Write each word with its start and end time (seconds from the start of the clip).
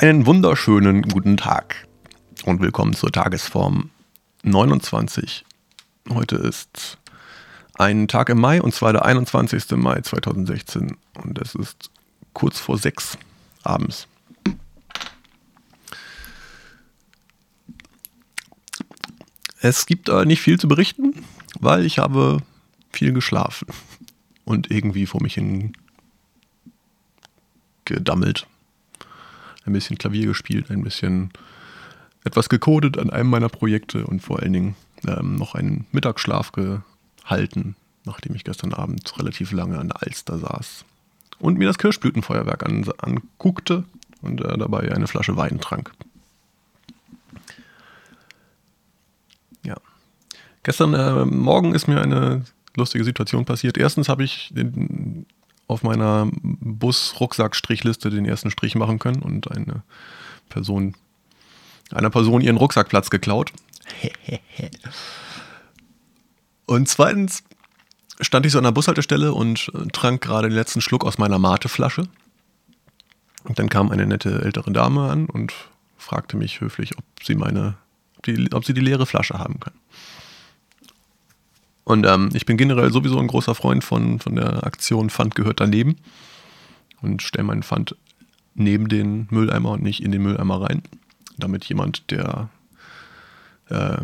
Einen 0.00 0.24
wunderschönen 0.24 1.02
guten 1.02 1.36
Tag 1.36 1.86
und 2.46 2.62
willkommen 2.62 2.94
zur 2.94 3.12
Tagesform 3.12 3.90
29. 4.44 5.44
Heute 6.08 6.36
ist 6.36 6.96
ein 7.74 8.08
Tag 8.08 8.30
im 8.30 8.40
Mai 8.40 8.62
und 8.62 8.72
zwar 8.72 8.94
der 8.94 9.04
21. 9.04 9.72
Mai 9.72 10.00
2016 10.00 10.96
und 11.22 11.38
es 11.38 11.54
ist 11.54 11.90
kurz 12.32 12.58
vor 12.58 12.78
sechs 12.78 13.18
abends. 13.62 14.08
Es 19.60 19.84
gibt 19.84 20.08
äh, 20.08 20.24
nicht 20.24 20.40
viel 20.40 20.58
zu 20.58 20.66
berichten, 20.66 21.12
weil 21.58 21.84
ich 21.84 21.98
habe 21.98 22.38
viel 22.90 23.12
geschlafen 23.12 23.68
und 24.46 24.70
irgendwie 24.70 25.04
vor 25.04 25.22
mich 25.22 25.34
hin 25.34 25.74
gedammelt. 27.84 28.46
Ein 29.64 29.72
bisschen 29.72 29.98
Klavier 29.98 30.26
gespielt, 30.26 30.70
ein 30.70 30.82
bisschen 30.82 31.30
etwas 32.24 32.48
gecodet 32.48 32.98
an 32.98 33.10
einem 33.10 33.30
meiner 33.30 33.48
Projekte 33.48 34.06
und 34.06 34.20
vor 34.20 34.40
allen 34.40 34.52
Dingen 34.52 34.76
ähm, 35.06 35.36
noch 35.36 35.54
einen 35.54 35.86
Mittagsschlaf 35.92 36.52
gehalten, 36.52 37.76
nachdem 38.04 38.34
ich 38.34 38.44
gestern 38.44 38.74
Abend 38.74 39.18
relativ 39.18 39.52
lange 39.52 39.78
an 39.78 39.88
der 39.88 40.02
Alster 40.02 40.38
saß 40.38 40.84
und 41.40 41.58
mir 41.58 41.66
das 41.66 41.78
Kirschblütenfeuerwerk 41.78 42.64
an, 42.64 42.86
anguckte 42.98 43.84
und 44.22 44.42
äh, 44.42 44.58
dabei 44.58 44.92
eine 44.92 45.06
Flasche 45.06 45.36
Wein 45.36 45.60
trank. 45.60 45.92
Ja. 49.64 49.76
Gestern 50.62 50.94
äh, 50.94 51.24
Morgen 51.24 51.74
ist 51.74 51.88
mir 51.88 52.00
eine 52.00 52.44
lustige 52.76 53.04
Situation 53.04 53.44
passiert. 53.44 53.78
Erstens 53.78 54.08
habe 54.08 54.24
ich 54.24 54.50
den, 54.52 55.26
auf 55.70 55.82
meiner 55.82 56.28
Bus-Rucksack-Strichliste 56.42 58.10
den 58.10 58.26
ersten 58.26 58.50
Strich 58.50 58.74
machen 58.74 58.98
können 58.98 59.22
und 59.22 59.50
eine 59.50 59.82
Person, 60.48 60.96
einer 61.92 62.10
Person 62.10 62.40
ihren 62.40 62.56
Rucksackplatz 62.56 63.08
geklaut. 63.08 63.52
und 66.66 66.88
zweitens 66.88 67.44
stand 68.20 68.46
ich 68.46 68.52
so 68.52 68.58
an 68.58 68.64
der 68.64 68.72
Bushaltestelle 68.72 69.32
und 69.32 69.70
äh, 69.74 69.86
trank 69.92 70.20
gerade 70.20 70.48
den 70.48 70.56
letzten 70.56 70.80
Schluck 70.80 71.04
aus 71.04 71.18
meiner 71.18 71.38
Mateflasche. 71.38 72.08
Und 73.44 73.58
dann 73.58 73.68
kam 73.68 73.90
eine 73.90 74.06
nette 74.06 74.42
ältere 74.42 74.72
Dame 74.72 75.08
an 75.08 75.26
und 75.26 75.54
fragte 75.96 76.36
mich 76.36 76.60
höflich, 76.60 76.98
ob 76.98 77.04
sie 77.22 77.34
meine, 77.34 77.76
die, 78.26 78.52
ob 78.52 78.64
sie 78.64 78.74
die 78.74 78.82
leere 78.82 79.06
Flasche 79.06 79.38
haben 79.38 79.60
kann. 79.60 79.72
Und 81.90 82.06
ähm, 82.06 82.28
ich 82.34 82.46
bin 82.46 82.56
generell 82.56 82.92
sowieso 82.92 83.18
ein 83.18 83.26
großer 83.26 83.56
Freund 83.56 83.82
von, 83.82 84.20
von 84.20 84.36
der 84.36 84.64
Aktion 84.64 85.10
Pfand 85.10 85.34
gehört 85.34 85.58
daneben 85.58 85.96
und 87.02 87.20
stelle 87.20 87.42
meinen 87.42 87.64
Pfand 87.64 87.96
neben 88.54 88.86
den 88.86 89.26
Mülleimer 89.30 89.72
und 89.72 89.82
nicht 89.82 90.00
in 90.00 90.12
den 90.12 90.22
Mülleimer 90.22 90.62
rein, 90.62 90.84
damit 91.36 91.64
jemand, 91.64 92.12
der, 92.12 92.48
äh, 93.70 94.02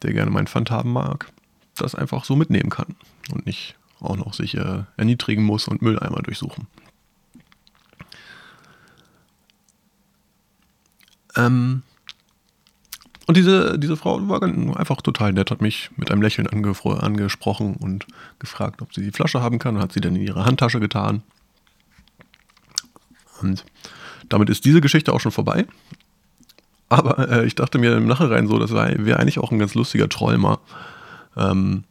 der 0.00 0.12
gerne 0.14 0.30
meinen 0.30 0.46
Pfand 0.46 0.70
haben 0.70 0.94
mag, 0.94 1.30
das 1.76 1.94
einfach 1.94 2.24
so 2.24 2.36
mitnehmen 2.36 2.70
kann 2.70 2.96
und 3.32 3.44
nicht 3.44 3.76
auch 4.00 4.16
noch 4.16 4.32
sich 4.32 4.56
äh, 4.56 4.84
erniedrigen 4.96 5.44
muss 5.44 5.68
und 5.68 5.82
Mülleimer 5.82 6.22
durchsuchen. 6.22 6.68
Ähm, 11.36 11.82
und 13.26 13.36
diese, 13.36 13.78
diese 13.78 13.96
Frau 13.96 14.28
war 14.28 14.42
einfach 14.42 15.00
total 15.00 15.32
nett, 15.32 15.50
hat 15.50 15.62
mich 15.62 15.90
mit 15.96 16.10
einem 16.10 16.20
Lächeln 16.20 16.46
angesprochen 16.46 17.76
und 17.76 18.06
gefragt, 18.38 18.82
ob 18.82 18.92
sie 18.92 19.02
die 19.02 19.12
Flasche 19.12 19.40
haben 19.40 19.58
kann. 19.58 19.76
Und 19.76 19.82
hat 19.82 19.92
sie 19.92 20.00
dann 20.00 20.16
in 20.16 20.22
ihre 20.22 20.44
Handtasche 20.44 20.78
getan. 20.78 21.22
Und 23.40 23.64
damit 24.28 24.50
ist 24.50 24.64
diese 24.64 24.80
Geschichte 24.80 25.12
auch 25.12 25.20
schon 25.20 25.32
vorbei. 25.32 25.66
Aber 26.90 27.28
äh, 27.30 27.46
ich 27.46 27.54
dachte 27.54 27.78
mir 27.78 27.96
im 27.96 28.06
Nachhinein 28.06 28.46
so, 28.46 28.58
das 28.58 28.72
wäre 28.72 29.18
eigentlich 29.18 29.38
auch 29.38 29.50
ein 29.50 29.58
ganz 29.58 29.74
lustiger 29.74 30.08
mal, 30.36 30.58
ähm, 31.36 31.84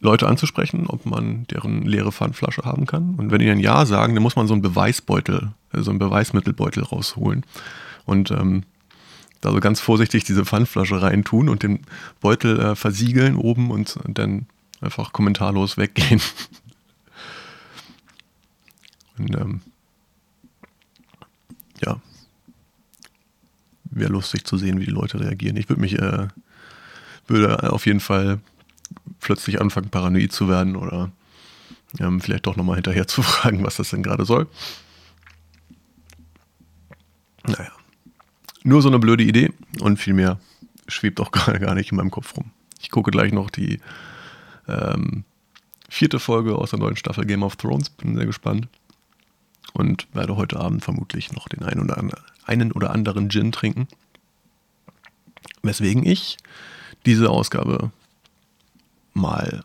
Leute 0.00 0.26
anzusprechen, 0.26 0.86
ob 0.88 1.06
man 1.06 1.46
deren 1.48 1.82
leere 1.82 2.12
Pfandflasche 2.12 2.62
haben 2.62 2.86
kann. 2.86 3.14
Und 3.16 3.30
wenn 3.30 3.40
die 3.40 3.46
dann 3.46 3.60
Ja 3.60 3.86
sagen, 3.86 4.14
dann 4.14 4.22
muss 4.22 4.36
man 4.36 4.46
so 4.46 4.54
einen 4.54 4.62
Beweisbeutel, 4.62 5.52
also 5.70 5.90
einen 5.90 5.98
Beweismittelbeutel 5.98 6.82
rausholen. 6.82 7.44
Und 8.04 8.30
ähm, 8.30 8.64
da 9.40 9.52
so 9.52 9.60
ganz 9.60 9.80
vorsichtig 9.80 10.24
diese 10.24 10.44
Pfandflasche 10.44 11.00
reintun 11.00 11.48
und 11.48 11.62
den 11.62 11.80
Beutel 12.20 12.58
äh, 12.58 12.76
versiegeln 12.76 13.36
oben 13.36 13.70
und, 13.70 13.96
und 13.96 14.18
dann 14.18 14.46
einfach 14.80 15.12
kommentarlos 15.12 15.76
weggehen. 15.76 16.20
und 19.18 19.36
ähm, 19.36 19.60
ja, 21.84 22.00
wäre 23.84 24.12
lustig 24.12 24.44
zu 24.44 24.56
sehen, 24.56 24.80
wie 24.80 24.86
die 24.86 24.90
Leute 24.90 25.20
reagieren. 25.20 25.56
Ich 25.56 25.68
würde 25.68 25.80
mich, 25.80 25.98
äh, 25.98 26.28
würde 27.26 27.72
auf 27.72 27.86
jeden 27.86 28.00
Fall 28.00 28.40
plötzlich 29.20 29.60
anfangen, 29.60 29.90
paranoid 29.90 30.32
zu 30.32 30.48
werden 30.48 30.76
oder 30.76 31.10
ähm, 31.98 32.20
vielleicht 32.20 32.46
doch 32.46 32.56
nochmal 32.56 32.76
hinterher 32.76 33.06
zu 33.06 33.22
fragen, 33.22 33.64
was 33.64 33.76
das 33.76 33.90
denn 33.90 34.02
gerade 34.02 34.24
soll. 34.24 34.46
Naja. 37.46 37.72
Nur 38.66 38.82
so 38.82 38.88
eine 38.88 38.98
blöde 38.98 39.22
Idee 39.22 39.52
und 39.78 39.98
viel 39.98 40.12
mehr 40.12 40.40
schwebt 40.88 41.20
auch 41.20 41.30
gerade 41.32 41.60
gar 41.60 41.76
nicht 41.76 41.92
in 41.92 41.98
meinem 41.98 42.10
Kopf 42.10 42.36
rum. 42.36 42.50
Ich 42.80 42.90
gucke 42.90 43.12
gleich 43.12 43.32
noch 43.32 43.48
die 43.48 43.78
ähm, 44.66 45.22
vierte 45.88 46.18
Folge 46.18 46.56
aus 46.56 46.70
der 46.70 46.80
neuen 46.80 46.96
Staffel 46.96 47.26
Game 47.26 47.44
of 47.44 47.54
Thrones, 47.54 47.90
bin 47.90 48.16
sehr 48.16 48.26
gespannt. 48.26 48.66
Und 49.72 50.08
werde 50.14 50.36
heute 50.36 50.58
Abend 50.58 50.82
vermutlich 50.82 51.32
noch 51.32 51.48
den 51.48 51.62
einen 51.62 51.82
oder, 51.82 52.02
einen 52.44 52.72
oder 52.72 52.90
anderen 52.90 53.30
Gin 53.30 53.52
trinken. 53.52 53.86
Weswegen 55.62 56.04
ich 56.04 56.36
diese 57.04 57.30
Ausgabe 57.30 57.92
mal 59.14 59.62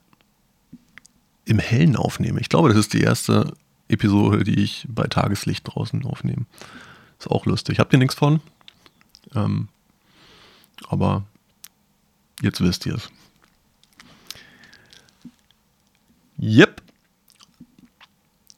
im 1.45 1.57
Hellen 1.57 1.95
aufnehme. 1.95 2.39
Ich 2.39 2.49
glaube, 2.49 2.69
das 2.69 2.77
ist 2.77 2.93
die 2.93 3.01
erste 3.01 3.53
Episode, 3.87 4.43
die 4.43 4.59
ich 4.59 4.85
bei 4.87 5.07
Tageslicht 5.07 5.63
draußen 5.67 6.05
aufnehme. 6.05 6.45
Ist 7.17 7.31
auch 7.31 7.47
lustig. 7.47 7.79
Habt 7.79 7.93
ihr 7.93 7.99
nichts 7.99 8.15
von? 8.15 8.41
Ähm, 9.35 9.69
aber 10.87 11.23
jetzt 12.41 12.61
wisst 12.61 12.85
ihr 12.85 12.95
es. 12.95 13.09
Yep. 16.41 16.81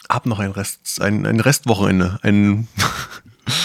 Hab 0.09 0.25
noch 0.25 0.39
ein 0.39 0.51
Rest, 0.51 1.01
ein, 1.01 1.25
ein 1.25 1.39
Restwochenende. 1.39 2.19
Ein, 2.21 2.67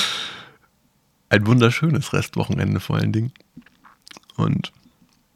ein 1.29 1.47
wunderschönes 1.47 2.13
Restwochenende 2.13 2.81
vor 2.81 2.97
allen 2.97 3.13
Dingen. 3.13 3.33
Und 4.37 4.73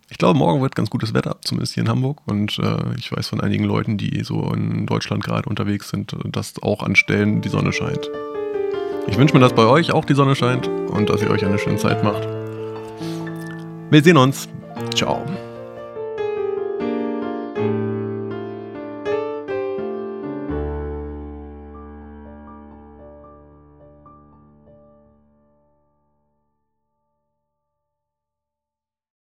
ich 0.09 0.19
glaube, 0.19 0.39
morgen 0.39 0.61
wird 0.63 0.75
ganz 0.75 0.91
gutes 0.91 1.15
Wetter, 1.15 1.39
zumindest 1.43 1.75
hier 1.75 1.85
in 1.85 1.89
Hamburg. 1.89 2.23
Und 2.27 2.59
äh, 2.59 2.95
ich 2.99 3.13
weiß 3.13 3.29
von 3.29 3.41
einigen 3.41 3.65
Leuten, 3.65 3.99
die 3.99 4.23
so 4.25 4.53
in 4.53 4.87
Deutschland 4.87 5.25
gerade 5.25 5.49
unterwegs 5.49 5.89
sind, 5.89 6.17
dass 6.25 6.61
auch 6.63 6.83
an 6.83 6.97
Stellen 6.97 7.41
die 7.41 7.49
Sonne 7.49 7.73
scheint. 7.73 8.11
Ich 9.07 9.19
wünsche 9.19 9.35
mir, 9.35 9.41
dass 9.41 9.53
bei 9.53 9.67
euch 9.67 9.93
auch 9.93 10.05
die 10.05 10.15
Sonne 10.15 10.35
scheint 10.35 10.69
und 10.69 11.11
dass 11.11 11.23
ihr 11.23 11.31
euch 11.31 11.45
eine 11.45 11.59
schöne 11.59 11.77
Zeit 11.77 12.03
macht. 12.05 12.27
Wir 13.91 14.03
sehen 14.03 14.17
uns. 14.17 14.49
Ciao. 14.95 15.23